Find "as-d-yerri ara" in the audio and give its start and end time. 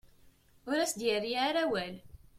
0.79-1.61